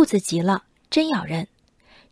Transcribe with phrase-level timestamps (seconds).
[0.00, 1.46] 兔子急了，真咬人。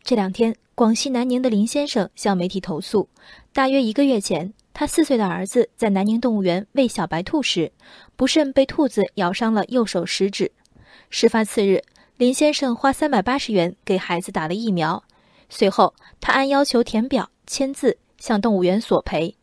[0.03, 3.09] 这两天，广西南宁的林先生向媒体投诉，
[3.51, 7.71] 大约一个月前，他四岁的儿子在南宁动物园喂小白兔时，
[8.15, 10.51] 不慎被兔子咬伤了右手食指。
[11.09, 11.81] 事发次日，
[12.17, 15.03] 林先生花三百八十元给孩子打了疫苗，
[15.49, 19.35] 随后他按要求填表签字向动物园索赔，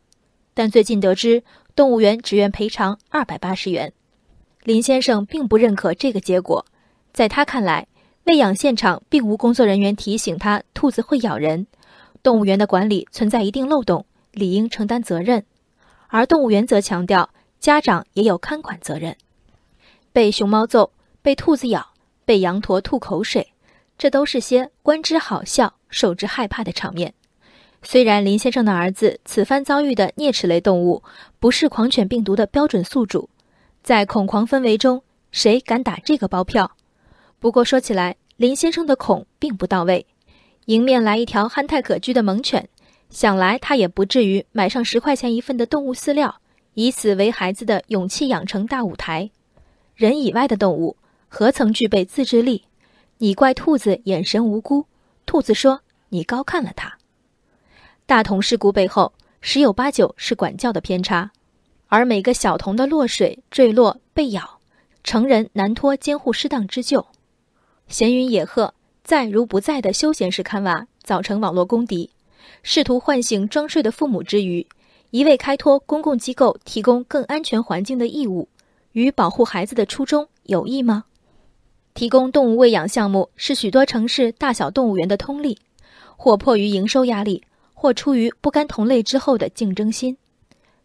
[0.53, 1.43] 但最近得知
[1.75, 3.91] 动物园只愿赔偿二百八十元。
[4.63, 6.65] 林先生并不认可这个结果，
[7.11, 7.85] 在他看来。
[8.27, 11.65] 喂养现场并无工作人员提醒他兔子会咬人，
[12.21, 15.41] 动物园的管理存在一定漏洞，理应承担责任。
[16.09, 17.29] 而动物园则强调
[17.61, 19.15] 家长也有看管责任。
[20.11, 21.87] 被熊猫揍、被兔子咬、
[22.25, 23.53] 被羊驼吐口水，
[23.97, 27.13] 这都是些观之好笑、受之害怕的场面。
[27.81, 31.01] 虽然林先生的儿子此番遭遇的啮齿类动物
[31.39, 33.29] 不是狂犬病毒的标准宿主，
[33.83, 36.69] 在恐狂氛围中，谁敢打这个包票？
[37.39, 40.05] 不过说起来，林先生的恐并不到位。
[40.65, 42.67] 迎面来一条憨态可掬的猛犬，
[43.11, 46.41] 想来他也不至于买上十块钱一份的动物饲料，
[46.73, 49.29] 以此为孩子的勇气养成大舞台。
[49.95, 52.63] 人以外的动物何曾具备自制力？
[53.19, 54.85] 你怪兔子眼神无辜，
[55.25, 56.97] 兔子说你高看了它。
[58.07, 61.31] 大童事故背后十有八九是管教的偏差，
[61.87, 64.59] 而每个小童的落水、坠落、被咬，
[65.03, 67.07] 成人难脱监护失当之咎。
[67.87, 72.09] 闲云野鹤，在如不在的休闲式看娃，造成网络公敌，
[72.61, 74.67] 试图唤醒装睡的父母之余，
[75.11, 78.49] 一味开脱公共机构提供更安全环境的义务，
[78.91, 81.05] 与保护孩子的初衷有益吗？
[81.93, 85.57] 提供动物喂养项目是许多城市大小动物园的通例，
[86.17, 90.17] 或迫于营收压力，或出于不甘同类之后的竞争心。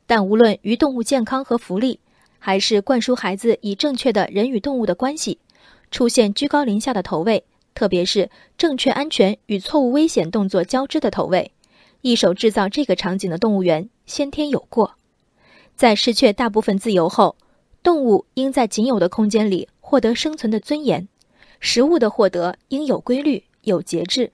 [0.07, 1.99] 但无论于动物健康和福利，
[2.39, 5.39] 还是灌输孩子以正确的人与动物的关系。
[5.93, 11.53] 出现居高临下的投喂，特别是正确安全与错误危险动作交织的投喂，
[12.01, 14.95] 一手制造这个场景的动物园先天有过。
[15.77, 17.37] 在失去大部分自由后，
[17.83, 21.07] 动物应在仅有的空间里获得生存的尊严。
[21.61, 24.33] 食物的获得应有规律、有节制，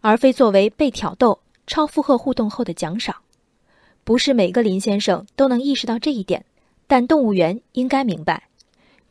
[0.00, 3.16] 而非作为被挑逗、超负荷互动后的奖赏。
[4.04, 6.44] 不是每个林先生都能意识到这一点，
[6.86, 8.45] 但动物园应该明白。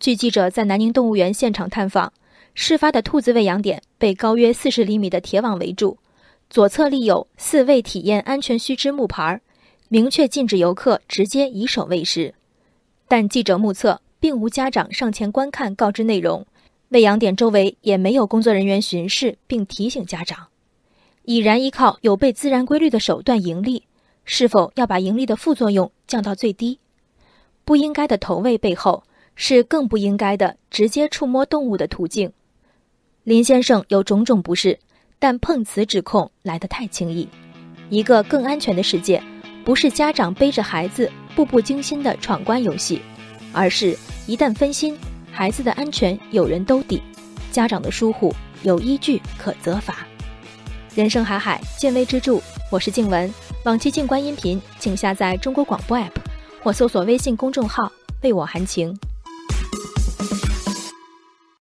[0.06, 2.14] 据记者在南宁动物园现场探访，
[2.54, 5.98] 事发的兔子喂养点被高约四十厘米的铁网围住，
[6.48, 9.42] 左侧立有“四喂体验安全须知”木牌，
[9.90, 12.36] 明确禁止游客直接以手喂食。
[13.08, 16.46] 但记者目测，并无家长上前观看告知内容，
[16.90, 20.50] 喂养点周围也没有工作人员巡视并提醒家长。
[21.24, 23.82] 已然依靠有悖自然规律的手段盈利，
[24.24, 26.78] 是否要把盈利的副作用降到最低？
[27.64, 29.04] 不应该的投喂背后。
[29.36, 32.32] 是更不应该的直接触摸动物的途径。
[33.24, 34.80] 林先生有种种不适，
[35.20, 37.28] 但碰瓷指控来得太轻易。
[37.90, 39.22] 一个更安全的世界，
[39.64, 43.02] 不是家长背着孩子步步惊心的闯关游戏，
[43.52, 44.98] 而是一旦分心，
[45.32, 47.02] 孩子的安全有人兜底，
[47.52, 50.08] 家长的疏忽有依据可责罚。
[50.96, 52.40] 人生海海，见微知著。
[52.72, 53.32] 我是静文，
[53.64, 56.12] 往期静观音频，请下载中国广播 APP
[56.64, 57.92] 或搜索微信公众号
[58.24, 58.98] “为我含情”。